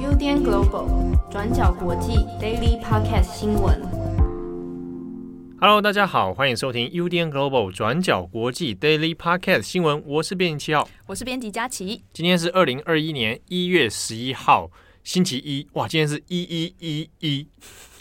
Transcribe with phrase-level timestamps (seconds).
[0.00, 3.78] UDN Global 转角国际 Daily Podcast 新闻。
[5.60, 10.02] Hello，大家好，欢迎收听 UDN Global 转角国际 Daily Podcast 新闻。
[10.06, 12.02] 我是编辑七号，我是编辑佳琪。
[12.14, 14.70] 今天是二零二一年一月十一号，
[15.04, 15.68] 星期一。
[15.74, 17.46] 哇，今天是一一一一。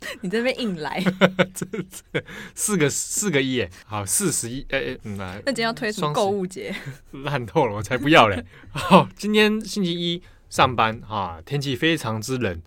[0.21, 1.03] 你这边硬来，
[1.53, 2.23] 这这
[2.54, 6.73] 四个四个一耶，好四十一哎哎，嗯，那今天要推出购物节，
[7.11, 8.45] 烂透了，我才不要嘞！
[8.71, 12.61] 好，今天星期一上班啊，天气非常之冷，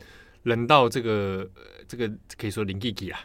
[0.44, 1.48] 冷到这个
[1.86, 3.20] 这个可以说零 G G 啊。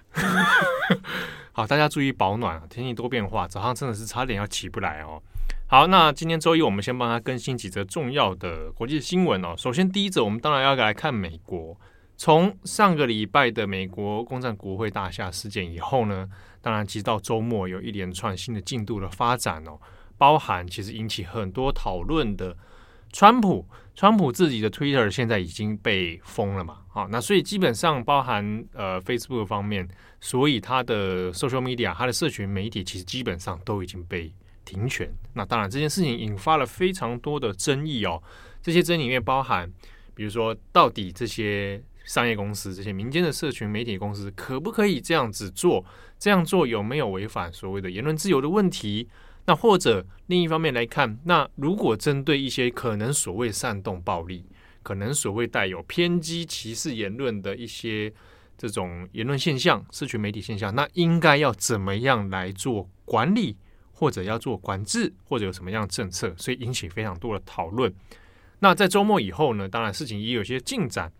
[1.51, 5.21] 好，大家注意保暖，天气多变化，早上真的是差点要起不来哦。
[5.67, 9.55] 好，那今天周一，我们先帮他更新几则重要的国际新闻哦。
[9.57, 11.77] 首先第一则，我们当然要来看美国。
[12.15, 16.29] 从上个礼拜的美国攻占国会大厦事件以后呢，
[16.61, 19.77] 当然，其实到周末有一连串新的进度的发展哦，
[20.17, 22.55] 包含其实引起很多讨论的
[23.11, 29.85] 川普，川普自己的 Twitter 现在已经被封了嘛，好，那所以基本上包含呃 Facebook 方面，
[30.21, 34.31] 所以他的 social media，他的社群媒体其实基本上都已经被
[34.63, 35.11] 停权。
[35.33, 38.21] 那当然，这件事情引发了非常多的争议哦，
[38.61, 39.69] 这些争议里面包含，
[40.13, 41.83] 比如说到底这些。
[42.03, 45.83] 商业公司这些民间的社群媒体公司可不可以这样子做？
[46.19, 49.09] 这样做有没有违反所谓的言论自由的问题？
[49.45, 54.45] 那或者另一方面来看，那如果针对一些可能所谓煽动暴力、
[54.81, 58.13] 可能所谓带有偏激歧视言论的一些
[58.57, 63.57] 这种言论现象、社群媒体现象，那应该要怎么样来做管理，
[63.91, 66.33] 或者要做管制，或者有什么样的政策？
[66.37, 67.93] 所以引起非常多的讨论。
[68.59, 69.67] 那在周末以后呢？
[69.67, 71.11] 当然事情也有些进展。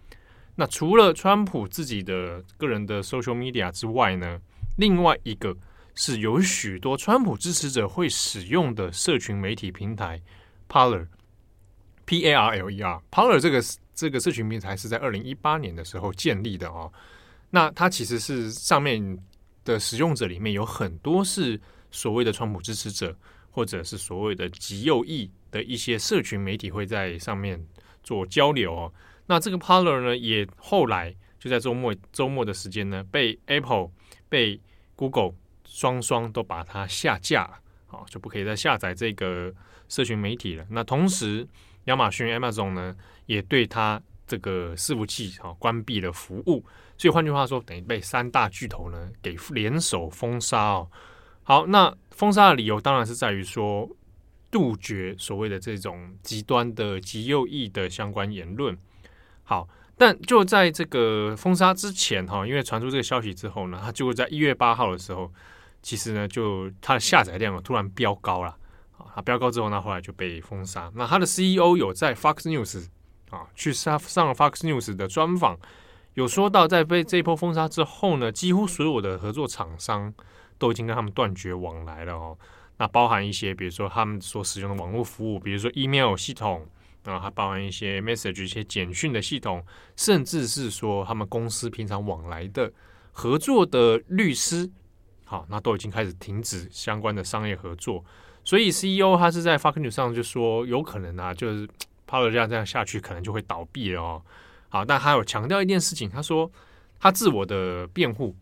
[0.56, 4.40] 那除了川普自己的个人的 social media 之外呢，
[4.78, 5.58] 另外一个
[5.96, 10.22] 是有许多川普支持者会使用的社群媒体平台
[10.70, 13.64] Parler，P A R L E R，Parler 这个
[13.96, 16.92] 这个社群平台是在二零一八年的时候建立的哦。
[17.50, 19.18] 那它其实是上面
[19.64, 21.60] 的使用者里面有很多是
[21.90, 23.16] 所谓的川普支持者，
[23.50, 27.64] 或者是所谓的极右翼的一些社群媒体会在上面
[28.04, 28.94] 做交流哦。
[29.26, 33.90] 那这个 Parler 呢，也后来就在周末周末的时间呢，被 Apple、
[34.30, 34.60] 被
[34.96, 35.34] Google
[35.66, 39.54] 双双都把它下架，好，就不可以再下载这个
[39.88, 40.66] 社群媒体了。
[40.70, 41.48] 那同时，
[41.86, 42.96] 亚马逊 Amazon 呢，
[43.26, 46.64] 也对它这个伺服器啊关闭了服务。
[46.98, 50.90] 所以换句话说，等于被三大巨头呢给联手封杀哦。
[51.44, 53.90] 好，那封杀的理由当然是在于说，
[54.52, 58.78] 杜绝所谓的这种极端的极右翼的相关言论。
[59.46, 59.68] 好，
[59.98, 65.30] 但就在这个封杀之前哈，因为传出这个消息之后呢，它就会在一月八号的时候，
[65.82, 68.56] 其实呢，就它的下载量突然飙高了
[68.98, 70.90] 啊，它飙高之后呢，后来就被封杀。
[70.96, 72.88] 那它的 CEO 有在 Fox News
[73.32, 75.60] 啊去上上 Fox News 的专访，
[76.14, 80.14] 有说到在被这一波封杀之后呢，几乎所有的合作厂商
[80.58, 82.38] 都已经跟他们断绝往来了哦。
[82.78, 86.66] 那包含一些，比如说他们所使用的网络服务，比如说 email 系统。
[87.04, 89.64] 啊，还包含一些 message、一些简讯的系统，
[89.96, 92.72] 甚至是说他们公司平常往来的
[93.12, 94.70] 合作的律师，
[95.26, 98.04] 好，那都已经开始停止相关的商业合作。
[98.44, 101.68] 所以 CEO 他是在 Fox News 上就说，有可能啊，就是
[102.08, 104.22] Parler 这样这样下去，可能就会倒闭了哦。
[104.70, 106.52] 好，但他有强调一件事情，他说
[107.00, 108.36] 他自我的辩护，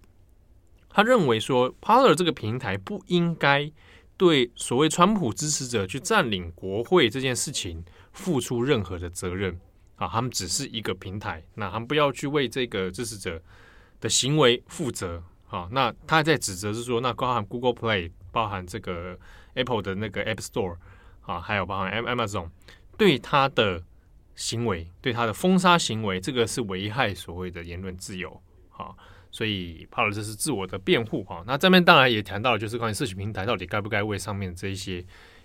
[0.89, 3.71] 他认为说 Parler 这个平台不应该
[4.21, 7.83] 对所谓川普支持者去占领国会这件事情。
[8.13, 9.57] 付出任何的责任
[9.95, 13.41] 啊，他们只是一个平台，那他们不要去为这个支持者
[14.01, 15.69] 的行为负责啊。
[15.71, 19.17] 那他在指责是说，那包含 Google Play，包含这个
[19.53, 20.75] Apple 的那个 App Store
[21.21, 22.49] 啊，还有包含 Amazon
[22.97, 23.81] 对他的
[24.35, 28.41] 行为，对他的封杀行为，这个是危害所谓的言论自由
[28.75, 28.93] 啊。
[29.31, 31.43] 所以 Parler 这是自我的辩护哈。
[31.47, 35.03] 那这边当然也谈到了，就是关于社群平台到底该不该为上面这一些。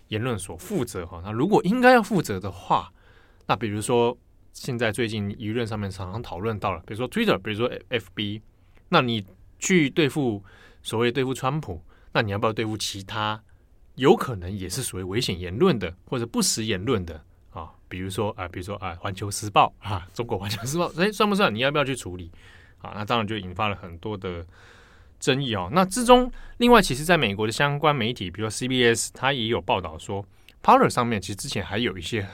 [0.09, 2.93] 言论所负责哈，那如果应该要负责的话，
[3.49, 4.17] 那比如说
[4.53, 8.41] 现在最近舆论上面常常讨论到了，比如说 Twitter，比如说 FB，
[8.89, 9.27] 那你
[9.59, 10.45] 去对付
[10.81, 11.83] 所谓对付川普，
[12.13, 13.43] 那你要不要对付其他
[13.97, 17.73] 有可能也是属于危险言论的或者不实言论的啊？
[17.89, 21.53] 比如说啊，比如说啊，环球时报啊，中国环球时报，诶，算不算？
[21.53, 22.31] 你要不要去处理？
[22.87, 24.47] 啊，那当然就引发了很多的。
[25.19, 30.23] 争议哦，那之中，另外，其实在美国的相关媒体，比如说 CBS，它也有报道说
[30.63, 32.29] ，Parler 上面其实之前还有一些，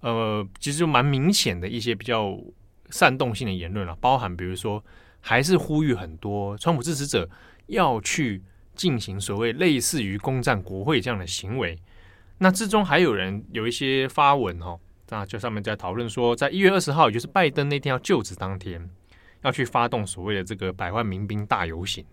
[0.00, 2.34] 呃，其实就蛮明显的一些比较
[2.88, 4.82] 煽动性的言论了，包含比如说，
[5.20, 7.28] 还是呼吁很多川普支持者
[7.66, 8.42] 要去
[8.74, 11.78] 进行所谓类似于攻占国会这样的行为。
[12.38, 14.80] 那之中还有人有一些发文哦，
[15.10, 18.88] 那就上面在讨论说，在一月二十号，也就是拜登那天要就职当天，
[19.46, 22.04] 要去发动所谓的这个百万民兵大游行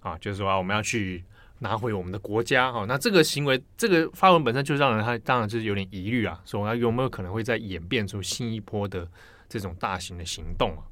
[0.00, 1.24] 啊，就是说啊，我们要去
[1.60, 2.84] 拿回我们的国家哈。
[2.88, 9.08] 那这个行为，这个发文本身就让人他当然就是有点疑虑啊，说有没有可能会再演变出新一波的
[9.48, 10.82] 这种大型的行动啊？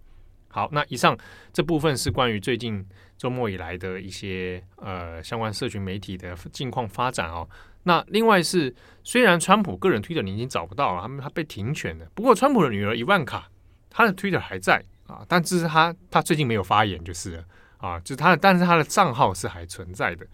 [0.51, 1.19] 好，那以上
[1.53, 2.87] 这部分是关于最近
[3.17, 7.49] 周末以来的一些呃相关社群媒体的近况发展哦。
[7.83, 8.73] 那另外是，
[9.03, 12.07] 虽然川普个人推特你已经找不到了，他们他被停权了。
[12.15, 13.51] 不过川普的女儿伊万卡，
[13.91, 17.45] 她的推特还在啊，但是他他最近没有发言就是了
[17.79, 20.25] 啊，就是他，但是他的账号是还存在的。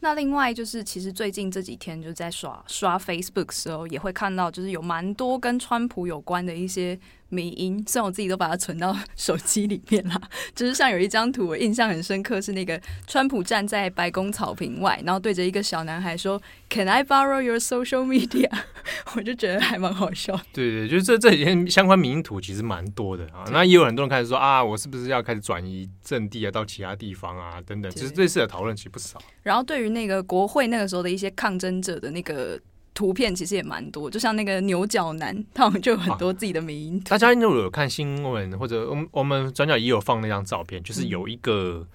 [0.00, 6.98] 那另外就是，其实最近这几天就在刷刷 Facebook 的时候，也会看到就是有蛮多跟川普有关的一些。
[7.30, 10.20] 迷音，虽然我自己都把它存到手机里面啦，
[10.54, 16.40] 就是像有一张图，我印象很深刻，是那个川普站在白宫草坪外，然后对着一个小男孩说
[16.70, 18.50] ：“Can I borrow your social media？”
[19.14, 20.40] 我就觉得还蛮好笑。
[20.52, 23.44] 对对，就是这这几天相关迷音图其实蛮多的啊。
[23.52, 29.20] 那也有很多人开始说啊，我是不是要开始转移阵地啊，到其他地方啊，等等，其实类似的讨论其实不少。
[29.42, 32.58] 然后对于那个国会那个时候的一些抗争者的那个。
[32.98, 37.00] 图片其实也蛮多，就像那个牛角男，他好像就有很多自己的名音。
[37.08, 41.86] 大家如果有看新闻，或者我们我们转角也有放那张照片，就是有一个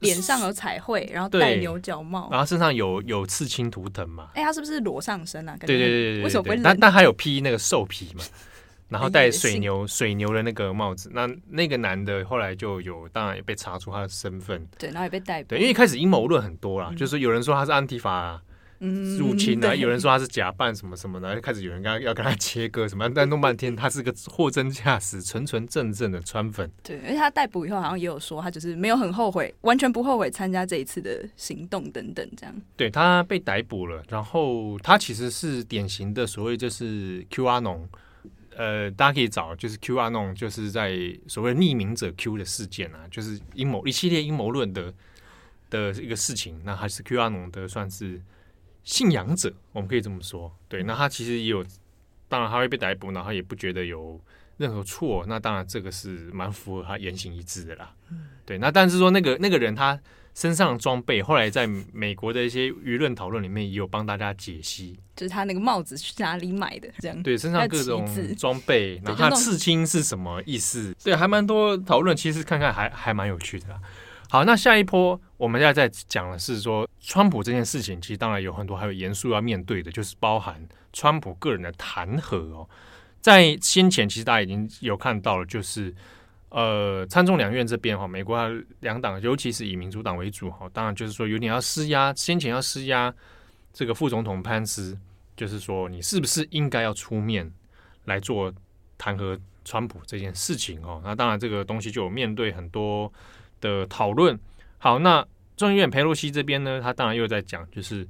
[0.00, 4.30] 脸上有彩绘，然后戴牛角帽，然后身上有有刺青图腾嘛。
[4.34, 5.56] 哎、欸，他是不是裸上身啊？
[5.60, 6.56] 对对对对，为什么不会？
[6.56, 8.24] 但但还有披那个兽皮嘛，
[8.90, 11.08] 然后戴水牛水牛的那个帽子。
[11.14, 15.50] 那那个男的后来就有，当然也被查出他的身份，对，然后也被逮捕。
[15.50, 18.42] 对，因为一开始阴谋论很多啦，嗯、就是有人说他是安提法。
[19.18, 19.74] 入侵啊！
[19.74, 26.70] 有人说他是假扮什么什么的，开始有人跟他要跟他切割什么，但弄半天他是个货真价实、纯纯正正的川粉。
[26.82, 32.54] 对，而且他逮捕以后好像也有说，他就是没有很后悔，完全不后悔参加这一次的行动等等这样。
[32.76, 37.88] 对，他被逮捕了，然后他其实是典型的所谓就是 Q 阿农，
[38.56, 40.96] 呃，大家可以找就是 Q 阿农，就是在
[41.26, 44.92] 所谓匿名者 Q 的事件啊，就是阴谋一系列阴谋论的
[45.70, 48.20] 的一个事情，那还是 Q 阿农的算是。
[48.84, 50.82] 信仰者，我们可以这么说，对。
[50.82, 51.64] 那他其实也有，
[52.28, 54.20] 当然他会被逮捕，然后也不觉得有
[54.58, 55.24] 任何错。
[55.26, 57.94] 那当然这个是蛮符合他言行一致的啦，
[58.44, 58.58] 对。
[58.58, 59.98] 那但是说那个那个人他
[60.34, 68.04] 身上的装备，后来在美国的一些舆论讨论里面也有帮大家解析，就是他那个帽子去哪里买的，这样对，身上各种
[68.36, 70.94] 装备，然后他刺青是什么意思？
[71.02, 73.80] 对，还蛮多讨论，其实看看还还蛮有趣的啦。
[74.34, 80.60] 好，那下一波我们要再讲的是说，川普这件事情，其实当然有很多还有严肃要面对的，就是包含
[80.92, 82.68] 川普个人的弹劾哦。
[83.20, 85.94] 在先前，其实大家已经有看到了，就是
[86.48, 88.36] 呃，参众两院这边哈，美国
[88.80, 93.14] 两党，尤其是以民主党为主哈，当然就是说有点要施压，先前要施压
[93.72, 94.98] 这个副总统潘斯，
[95.36, 97.48] 就是说你是不是应该要出面
[98.06, 98.52] 来做
[98.98, 101.00] 弹劾川普这件事情哦。
[101.04, 103.12] 那当然这个东西就有面对很多。
[103.64, 104.38] 的讨论
[104.76, 105.26] 好，那
[105.56, 108.06] 众议院裴洛西这边呢，他当然又在讲，就是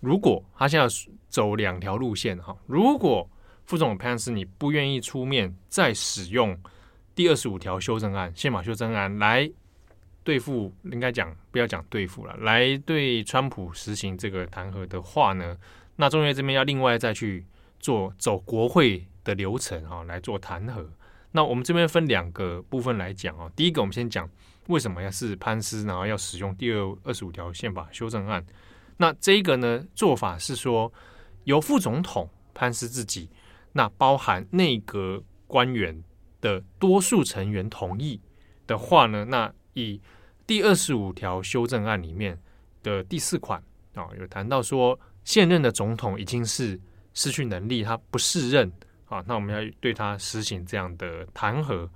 [0.00, 0.86] 如果他现在
[1.30, 3.26] 走两条路线哈，如果
[3.64, 6.54] 副总统潘斯你不愿意出面再使用
[7.14, 9.50] 第二十五条修正案、宪法修正案来
[10.22, 15.56] 对付，应该讲不要讲对付了，来对川普实行这个弹劾的话呢，
[15.96, 17.46] 那众议院这边要另外再去
[17.78, 20.84] 做走国会的流程哈，来做弹劾。
[21.32, 24.28] 那我们这边分两个部分来讲啊，第一个我们先讲。
[24.66, 28.44] 为什么要是潘斯，然后要使用第二二十五条宪法修正案？
[28.98, 30.92] 那这一个呢，做法是说，
[31.42, 33.28] 由副总统潘斯自己，
[33.72, 36.04] 那包含内阁官员
[36.40, 38.20] 的多数成员同意
[38.64, 40.00] 的话呢，那以
[40.46, 42.38] 第二十五条修正案里面
[42.84, 43.60] 的第四款
[43.94, 46.78] 啊，有谈到说，现任的总统已经是
[47.12, 48.70] 失去能力，他不适任
[49.10, 51.88] 啊，那我们要对他实行这样的弹劾。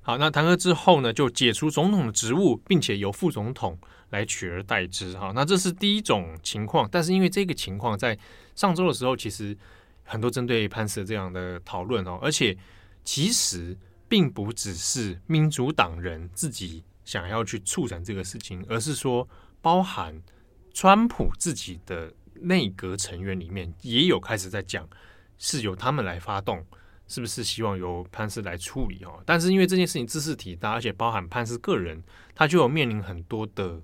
[0.00, 3.78] 好，那弹劾之后呢，就解除总统的职务，并且由副总统
[4.10, 5.16] 来取而代之。
[5.18, 6.88] 哈，那这是第一种情况。
[6.92, 8.18] 但是因为这个情况在
[8.54, 9.56] 上周的时候，其实
[10.04, 12.56] 很多针对潘斯这样的讨论哦，而且
[13.02, 13.76] 其实
[14.06, 19.26] 并不只是民主党人自己想要去促成这个事情，而是说
[19.62, 20.22] 包含
[20.74, 22.12] 川普自己的
[22.44, 24.88] 内阁成员里面也有开始在讲，
[25.38, 26.64] 是由他们来发动。
[27.06, 29.22] 是不是希望由潘斯来处理哦？
[29.26, 32.02] 但是因为这件事情兹事体大，而且包含潘斯个人，
[32.34, 33.78] 他就有面临很多的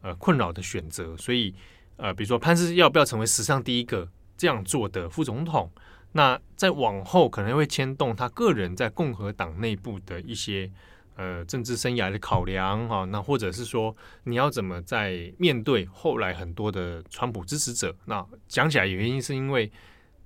[0.00, 1.14] 呃困扰的选择。
[1.18, 1.54] 所以
[1.98, 5.70] 呃，比如说潘斯要不要成为史上第一个这样做的副总统？
[6.12, 10.70] 那在往后可能会牵动他个人在共和党内部的一些
[11.16, 17.94] 呃政治生涯的考量哈，那或者是说你要怎么在面对后来很多的川普支持者？
[18.06, 19.70] 那讲起来原因是因为，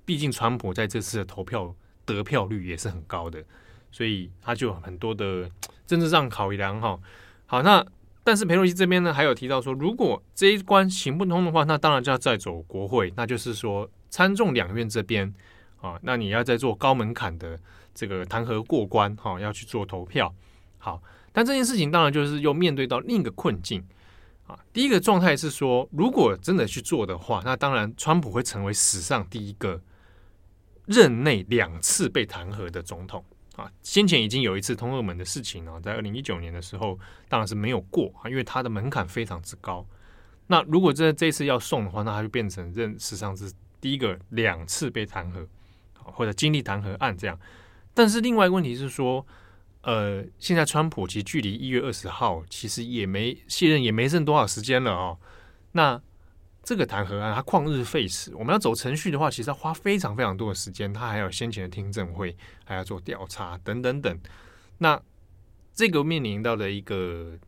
[0.05, 1.75] 毕竟川普在这次的投票
[2.05, 3.43] 得票率也是很高的，
[3.91, 5.49] 所以他就很多的
[5.85, 6.97] 政治上考量哈。
[7.45, 7.85] 好，那
[8.23, 15.33] 但是裴洛西这边呢，还有提到说，如果这一关行不通的话，那当然就要再走国会，那就是说参众两院这边
[15.81, 17.59] 啊，那你要再做高门槛的
[17.93, 20.33] 这个弹劾过关哈，要去做投票。
[20.77, 23.83] 好，但这件事情当然就是又面对到另一个困境
[24.45, 24.57] 啊。
[24.71, 29.81] 第一个状态是说，如果真的去做的话，那当然川普会成为史上第一个
[30.85, 33.23] 任内两次被弹劾的总统。
[33.55, 39.83] 啊，先前已经有一次通俄门的事情啊，在二零一九年的时候，当然是没有过啊，因为它的门槛非常之高。
[40.45, 45.43] 那如果这这次要送的话，那它就变成任史上是第一个两次被弹劾，
[45.95, 47.37] 或者经历弹劾案这样。
[47.95, 49.25] 但是另外一个问题是说，
[49.87, 55.17] 呃，现在川普其实距离一月二十号其实也没卸任也没剩多少时间了哦。
[55.71, 56.01] 那
[56.61, 58.35] 这个弹劾案，它旷日费时。
[58.35, 60.91] 我们要走程序的话，其实要花非常非常多的时间。
[60.91, 64.19] 它还有先前的听证会，还要做调查等等等。
[64.79, 65.01] 那
[65.73, 67.39] 这个面临到的一个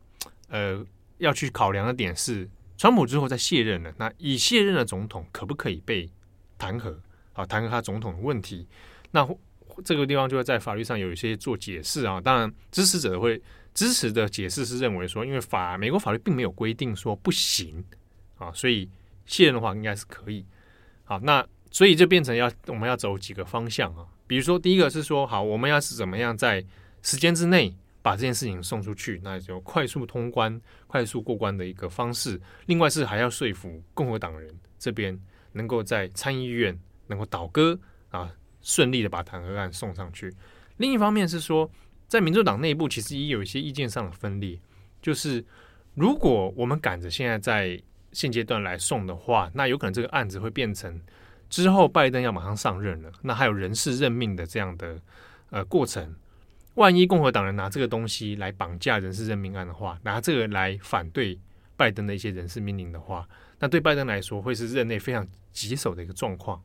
[0.48, 0.82] 呃
[1.18, 6.08] 要去考量的点是，川普之后再卸任了，那已卸任的总统可不可以被
[6.56, 6.96] 弹劾？
[7.34, 8.66] 啊，弹劾他总统的问题。
[9.10, 9.28] 那
[9.80, 12.20] 这个地方就会在法律上有一些做解释啊。
[12.20, 13.40] 当然，支持者会
[13.74, 17.84] 支持的解释是认为说，因为法美国法律并没有规定说不行
[18.38, 18.88] 啊，所以。
[19.26, 20.44] 卸任的话应该是可以，
[21.04, 26.64] 好，那所以就变成要我们要走几个方向啊，比如说第一个是说，好，我们要是怎么样在
[27.00, 27.72] 时间之内
[28.02, 32.40] 把这件事情送出去，那就快速通关、快速过关的一个方式。
[32.66, 35.16] 另外是还要说服共和党人这边
[35.52, 40.32] 能够在参议院能够倒戈啊，顺利的把弹劾案送上去。
[40.76, 41.70] 另一方面是说，
[42.08, 44.58] 在民主党内部其实也有一些意见上的分裂，
[45.02, 45.44] 就是
[45.94, 47.80] 如果我们赶着现在在
[48.12, 51.00] 现阶段来送的话，那有可能这个案子会变成
[51.48, 55.00] 之后拜登要马上上任了，那还有人事任命的这样的
[55.50, 56.14] 呃过程。
[56.74, 61.38] 万一共和党人拿这个东西来绑架人事任命案的话，拿这个来反对
[61.76, 66.62] 拜登的一些人事命令的话，那对拜登来说会是任内非常棘手的一个状况。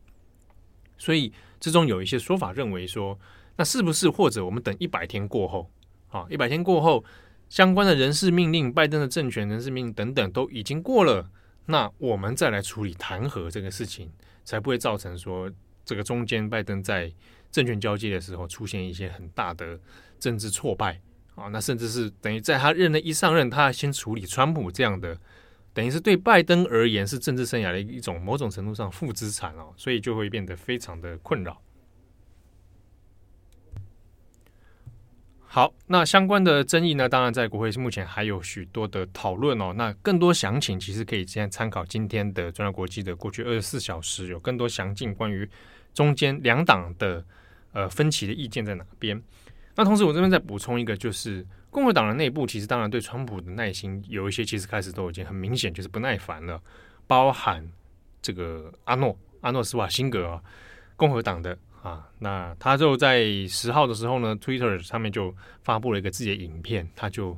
[0.97, 3.19] 所以之中有一些说法认为说，
[3.57, 5.69] 那是不是或者我们等一百天过后
[6.09, 7.03] 啊，一百天过后。
[7.47, 11.29] 相关的人事命令，拜登的政权人事命令等等都已经过了，
[11.67, 14.11] 那我们再来处理弹劾这个事情，
[14.43, 15.49] 才不会造成说
[15.85, 17.13] 这个中间拜登在
[17.51, 19.79] 政权交接的时候出现一些很大的
[20.19, 20.99] 政治挫败
[21.35, 25.15] 啊，那甚至是等于在他任内一上任，他先处理川普这样的，
[25.75, 31.61] 等于是对拜登而言是政治生涯的一种某种程度上负资产哦，所以就会变得非常的困扰。
[35.47, 37.07] 好，那相关的争议呢？
[37.07, 39.73] 当然，在国会目前还有许多的讨论哦。
[39.75, 45.49] 那更多详情其实可以先参考今天的《中央国际》的过去二十四小时，有更多详尽关于
[45.93, 47.25] 中间两党的
[47.71, 49.21] 呃分歧的意见在哪边。
[49.75, 56.57] 那同时，我这边再补充一个，就是共和党的内部其实当然对川普的耐心有一些，其实开始都已经很明显就是不耐烦了，
[57.05, 57.69] 包含
[58.21, 60.41] 这个阿诺阿诺斯瓦辛格啊，
[60.95, 61.57] 共和党的。
[61.83, 67.37] 啊，那他就在十号的时候呢，Twitter 上面就发布了一个自己的影片，他就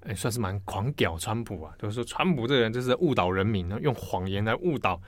[0.00, 5.00] 诶、算是蛮狂屌川普啊，就是说川普这个人就是误导人民呢，用谎言来误导。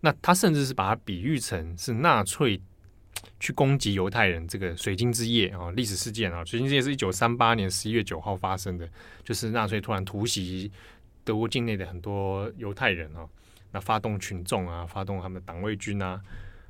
[0.00, 2.62] 那他甚至是把它比喻成是纳粹
[3.40, 8.88] 去攻击犹太人这个水晶之夜啊，历史事件啊，水晶之夜是一九三八年十一月九号发生的，
[9.22, 10.70] 就是纳粹突然突袭
[11.24, 13.26] 德国境内的很多犹太人啊，
[13.72, 16.20] 那发动群众啊，发动他们的党卫军啊，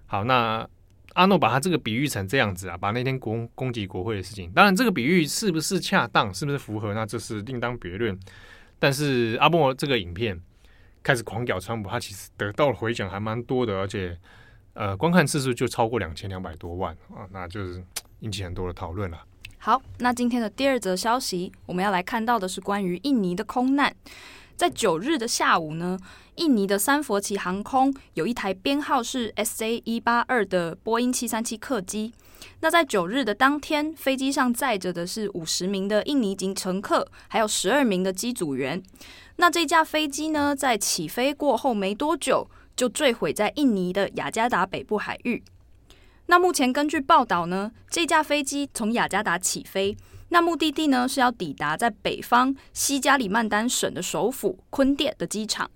[0.07, 0.69] 好那。
[1.13, 8.19] 阿诺把他这个比喻成这样子啊，把那天攻攻击国会的事情，当然这个比喻是不是恰当，是不是符合，那这是另当别论。
[8.81, 10.41] 但是阿莫这个影片
[11.05, 14.19] 开始狂屌川普，他其实得到了回响还蛮多的，而且
[14.75, 17.83] 呃观看次数就超过两千两百多万啊，那就是
[18.21, 19.19] 引起很多的讨论了。
[19.59, 23.95] 好，那今天的第二则消息，我们要来看到的是关于印尼的空难。
[24.57, 25.99] 在九日的下午呢，
[26.37, 32.13] 印尼的三佛齐航空有一台编号是 SA 一八二的波音七三七客机。
[32.61, 38.83] 那在九日的当天，飞机上载着的是五十名的印尼籍乘客，还有十二名的机组员。
[39.37, 45.43] 那这架飞机呢，在起飞过后没多久，就坠毁在印尼的雅加达北部海域。
[46.27, 49.97] 那目前根据报道呢，这架飞机从雅加达起飞。
[50.31, 55.71] 那目的地呢，是要抵达在北方西加里曼丹省的首府坤甸的机场。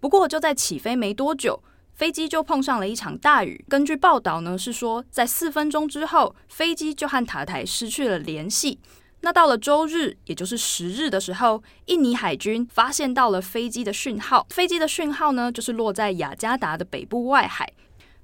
[0.00, 1.62] 不过就在起飞没多久，
[1.94, 3.62] 飞机就碰上了一场大雨。
[3.68, 8.80] 根据报道呢，是说在四分钟之后，飞机就和塔台失去了联系。
[9.22, 17.70] 那到了周日，也就是十日的时候，印尼海军发现到了飞机的讯号，飞机的讯号呢，就是落在雅加达的北部外海。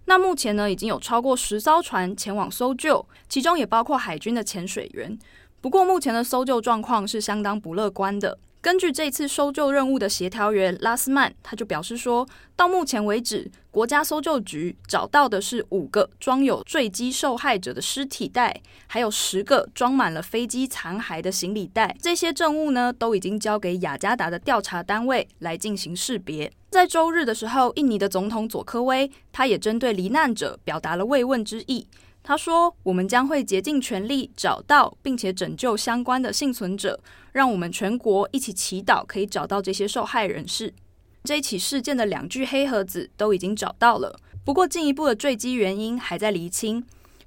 [0.07, 5.19] 那目前呢，已经有超过十艘船前往搜救，其中也包括海军的潜水员。
[5.61, 8.39] 不过，目前的搜救状况是相当不乐观的。
[8.67, 21.97] 根据这次搜救任务的协调员拉斯曼，他就表示说，到目前为止，国家搜救局找到的是五个装有坠机受害者的尸体袋，还有十个装满了飞机残骸的行李袋。
[22.03, 26.53] 这些证物呢，都已经交给雅加达的调查单位来进行识别。
[26.69, 31.87] 在周日的时候，印尼的总统佐科威他也针对罹难者表达了慰问之意。
[32.29, 36.99] 他说：“我们将会竭尽全力找到并且拯救相关的幸存者，
[37.31, 40.75] 让我们全国一起祈祷，可以找到这些受害人士。
[41.23, 46.85] 这一起事件的两具黑盒子都已经找到了，不过进一步的坠机原因还在厘清。”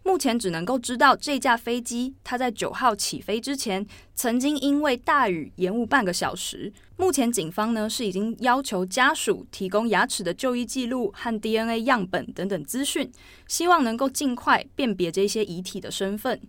[0.09, 3.85] 目前只能够知道这架飞机，它在九号起飞之前，
[4.15, 6.73] 曾经因为大雨延误半个小时。
[6.97, 13.11] 目前警方呢是已经要求家属提供牙齿的就医记录和 DNA 样本等等资讯，
[13.47, 16.41] 希望能够尽快辨别这些遗体的身份。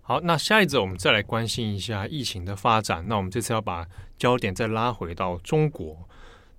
[0.00, 3.04] 好，那下一则我们再来关心一下疫情的发展。
[3.06, 6.08] 那我们这次要把焦点再拉回到中国。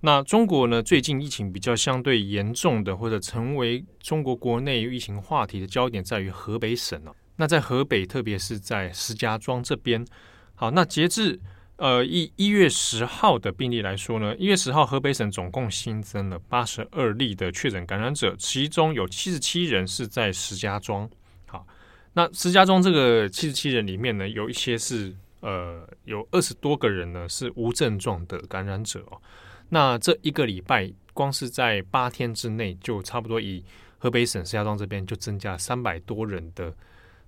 [0.06, 0.80] 那中国呢？
[0.80, 7.12] 最近疫情比较相对严重的，或者成为中国国内疫情话题的焦点，在于河北省哦。
[7.38, 10.06] 那在河北，特别是在石家庄这边。
[10.54, 11.40] 好，那截至
[11.74, 21.10] 呃一一月十号的病例来说呢，一月十号河北省总共新增了八十二例的确诊感染者，其中有七十七人是在石家庄。
[21.48, 21.66] 好，
[22.12, 29.20] 那石家庄这个七十七人里面呢，有一些是呃有二十多个人呢是无症状的感染者哦。
[29.68, 33.64] 那这一个礼拜，光是在八天之内，就差不多以
[33.98, 36.72] 河北省石家庄这边就增加三百多人的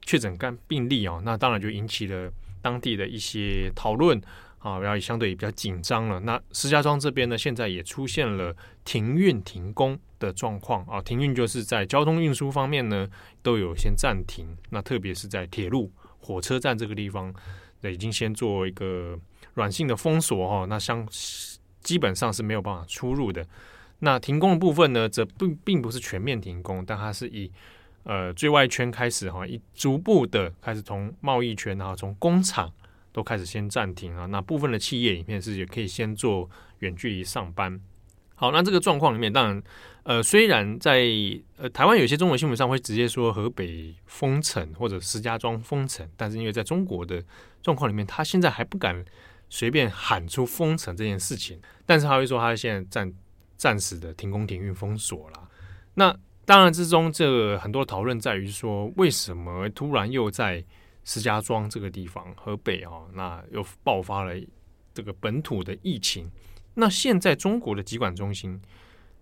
[0.03, 1.21] 确诊干病例哦。
[1.25, 2.31] 那当然就引起了
[2.63, 4.21] 当地的一些讨论
[4.59, 6.21] 啊，然后也相对也比较紧张了。
[6.21, 8.55] 那石家庄这边呢，现在也出现了
[8.85, 11.01] 停运停工的状况啊。
[11.03, 13.09] 停运就是在交通运输方面呢，
[13.43, 14.47] 都有先暂停。
[14.71, 17.35] 那特别是在铁路、火车站这个地方，
[17.81, 19.19] 那已经先做一个
[19.55, 20.67] 软性的封锁哈。
[20.69, 21.07] 那相
[21.89, 23.43] 基本上是没有办法出入的。
[24.01, 27.51] 那停工的部分呢，则并并不是全面停工，但它是以
[28.03, 32.71] 呃最外圈开始哈，一逐步的开始从贸易圈，然后从工厂
[33.11, 34.27] 都开始先暂停啊。
[34.27, 36.47] 那部分的企业里面是也可以先做
[36.81, 37.81] 远距离上班。
[38.35, 39.63] 好，那这个状况里面，当然
[40.03, 41.07] 呃虽然在
[41.57, 47.25] 呃台湾有些中文新闻上会直接说河北封城或者石家庄封城，但是因为在中国的
[47.63, 49.03] 状况里面，他现在还不敢。
[49.51, 53.13] 随便喊出封城这件事情，但是他会说他现在暂
[53.57, 55.49] 暂时的停工停运封锁了。
[55.95, 60.65] 那当然之中，这个很多讨论在于说，为什么突然又在
[61.05, 64.35] 石家庄这个地方，河北啊，那又爆发了
[64.95, 66.31] 这个本土的疫情？
[66.75, 68.61] 那现在中国的疾管中心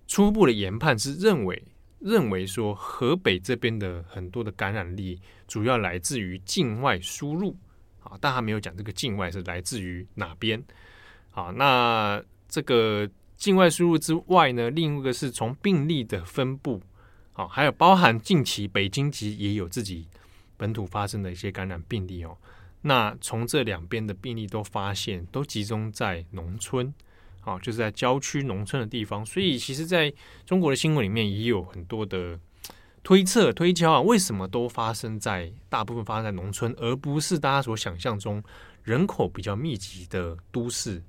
[0.06, 1.62] 初步的研判是认为，
[2.00, 7.56] 认为说河北这边的很多的感染力主要来自于境外输入。
[8.06, 10.62] 啊，但他没有讲这个境外是来自于哪边。
[11.30, 16.80] 好，那这个境外输入之外呢，另一个是从病例的分布，
[17.32, 20.06] 好，还有包含近期北京籍也有自己
[20.56, 22.36] 本土发生的一些感染病例哦。
[22.82, 26.94] 那从这两边的病例都发现，都集中在农村，
[27.40, 29.26] 好，就是在郊区农村的地方。
[29.26, 30.12] 所以，其实在
[30.44, 32.38] 中国的新闻里面也有很多的。
[33.06, 38.42] 推测推敲啊，为什么都发生在大部分发生在农村，而不是大家所想象中
[38.82, 41.00] 人口比较密集的都市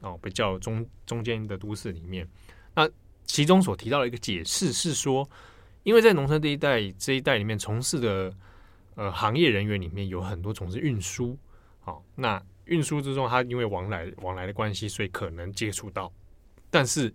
[0.00, 2.28] 哦，比较中中间的都市里面？
[2.74, 2.86] 那
[3.24, 5.26] 其中所提到的一个解释是说，
[5.82, 8.30] 因为在农村这一带这一带里面从事的
[8.94, 11.38] 呃行业人员里面有很多从事运输，
[11.80, 16.12] 好，那运输之中他因为往来往来的关系，所以可能接触到，
[16.68, 17.10] 但是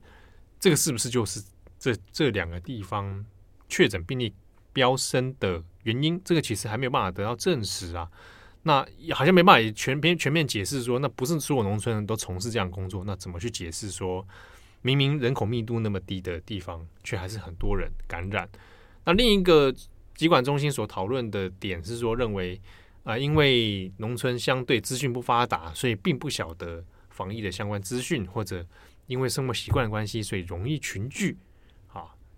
[0.60, 1.40] 这个是不是就是
[1.78, 3.24] 这这两个地方？
[3.72, 4.34] 确诊病例
[4.74, 8.08] 飙升的原因，这个其实还没有办法得到证实啊。
[8.64, 14.28] 那好像没办法全篇全面解释说，那不是所有农村人都从事这样工作，那怎么去解释说，
[14.82, 18.48] 明明人口密度那么低的地方，却还是很多人感染？
[19.06, 19.74] 那另一个
[20.14, 22.62] 疾管中心所讨论的点是说，认为
[23.04, 28.64] 啊、因为农村相对资讯不发达，所以并不晓得防疫的相关资讯，或者
[29.08, 31.36] 因为生活习惯的关系，所以容易群聚。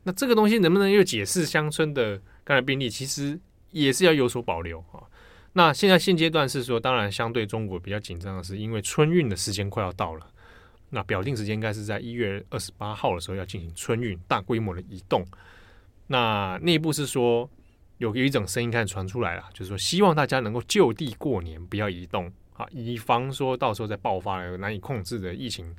[0.03, 2.89] 那这个东西能不能又解释乡村的感染病例？
[2.89, 3.39] 其实
[3.71, 5.01] 也是要有所保留啊。
[5.53, 10.27] 那现在现阶段是说，当然相对中国比较紧张的是，因为春运的时间快要到了。
[10.89, 15.25] 那表定时间应该是在一月二十八号的时候要进行春运，大规模的移动。
[16.05, 17.49] 那内部是说，
[17.97, 25.75] 有有一种声音开始传出来了，就是说希望大家能够就地过年，不要移动啊，以防说到时候再爆发了难以控制的疫情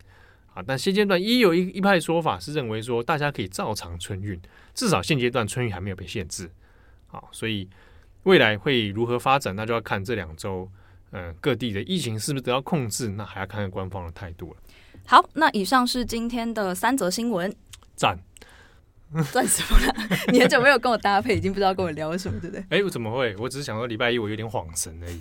[0.55, 0.63] 啊。
[0.67, 4.41] 但现阶段也有一一派说法是认为说大家可以照常春运，
[4.75, 6.51] 至少现阶段春运还没有被限制。
[7.07, 7.69] 好，所以
[8.23, 10.69] 未来会如何发展，那就要看这两周，
[11.13, 14.57] 嗯，各地的疫情是不是得到控制，那还要看看官方的态度了。
[15.07, 17.55] 好，那以上是今天的三则新闻。
[17.95, 18.19] 赞。
[19.31, 19.95] 赚什么了？
[20.33, 22.61] 你很久没有跟我搭配，已经不知道跟我聊什么，对不对？
[22.63, 23.37] 哎、欸，我怎么会？
[23.37, 25.21] 我只是想说礼拜一我有点恍神而已。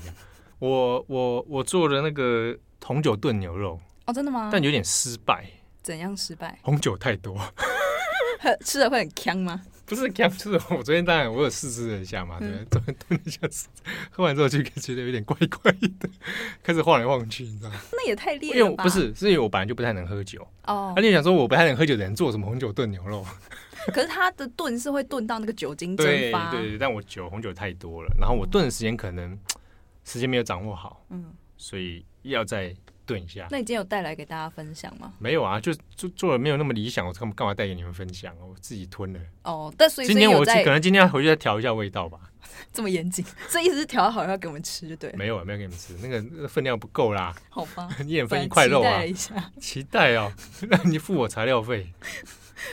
[0.57, 4.49] 我我我做了那个红酒炖牛肉哦，真的吗？
[4.51, 5.45] 但有点失败。
[5.81, 6.57] 怎样失败？
[6.61, 7.37] 红酒太多，
[8.65, 9.61] 吃了会很呛吗？
[9.85, 13.41] 不是呛，就是我昨天当然我有试吃了一下嘛，对，昨天炖了一下，
[14.09, 16.09] 喝完之后就觉得有点怪怪的，
[16.63, 17.75] 开始晃来晃去，你知道吗？
[17.91, 18.83] 那也太烈了吧？
[18.85, 20.93] 不是，是因为我本来就不太能喝酒哦。
[20.95, 23.25] 而且想说我不太能喝酒的人做什么红酒炖牛肉？
[23.87, 29.37] 可是它的炖是会炖到那个酒精蒸发，对对对，但我酒红酒太多了，然后我炖的时间可能
[30.05, 32.73] 时间没有掌握好，嗯，所以要再
[33.05, 33.47] 炖一下。
[33.51, 35.13] 那你今天有带来给大家分享吗？
[35.19, 38.35] 没有啊，就做做的没有那么理想，我干干嘛带给你们分享？
[38.39, 39.19] 我自己吞了。
[39.43, 42.19] 哦，但所以今天我可能今天要回去再调一下味道吧。
[42.71, 45.11] 这么严谨，这意思是调好要给我们吃就对。
[45.13, 47.35] 没有啊，没有给你们吃，那个那个分量不够啦。
[47.49, 48.83] 好吧， 一人分一块肉啊。
[48.83, 50.31] 期待一下，期待哦，
[50.69, 51.87] 那你付我材料费。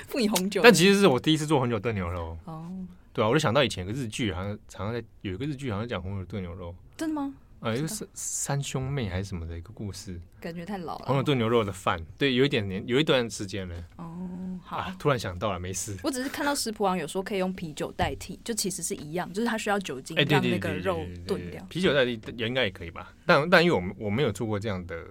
[0.07, 2.71] 付你红酒，但其实是我第一次做红酒炖牛肉哦。
[3.13, 6.75] 对啊，我就想到以前有个日剧，好像常常在有一个日剧，好像讲红酒炖牛肉。
[6.97, 7.35] 真的吗？
[7.61, 11.07] 呃，一个三三兄妹还是什么的一个故事，感觉太老了。
[11.07, 13.75] 红酒炖牛肉的饭，对，有一点年，有一段时间了。
[13.97, 15.97] 哦，好、啊，突然想到了，没事。
[16.03, 21.65] 我只是看到食谱上有说可以用啤酒代替，就其实是一样，就是它需要酒精让那个肉炖掉。
[21.69, 23.13] 啤酒代替也应该也可以吧？
[23.27, 25.05] 但但因为我们我没有做过这样的。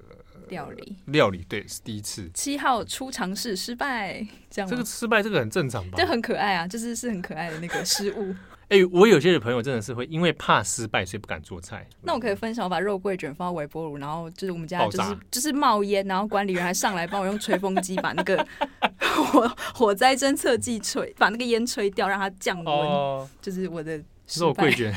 [0.49, 5.97] 料理料理对是第一次，七号初尝试失败，这样这个失败这个很正常吧？
[5.99, 8.33] 就很可爱啊，就是是很可爱的那个失误。
[8.69, 11.87] 哎、欸，我有些的朋友真的是会因为怕失败，所以不敢做菜。
[12.03, 18.47] 那我可以分享，我把肉桂卷放到微波炉，然后就是我们家就是就是冒烟，然后管理员还上来帮我用吹风机把那个
[19.31, 22.67] 火火灾侦测器吹，把那个烟吹掉，让它降温。
[22.67, 23.99] 哦、就是我的
[24.37, 24.93] 肉桂卷。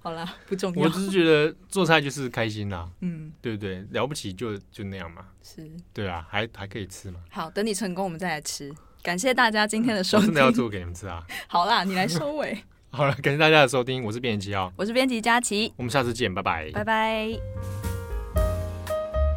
[0.00, 0.82] 好啦，不重要。
[0.82, 3.84] 我只是觉得做菜就是开心啦，嗯，对不对？
[3.90, 7.20] 了不起就就那样嘛，是，对啊，还还可以吃嘛。
[7.30, 8.72] 好，等你成功，我们再来吃。
[9.04, 11.22] 感谢大家今天的收听，真的要做给你们吃啊！
[11.46, 12.56] 好啦，你来收尾。
[12.88, 17.28] 好了，感谢大家的收听，我是编辑七号，我是编辑佳琪，我们下次见，拜拜，拜拜。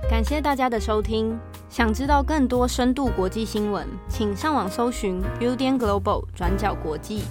[0.10, 1.38] 感谢大家的收听，
[1.70, 7.24] 想知道更多深度国际新闻，请上网搜寻 Udan Global 转角国际。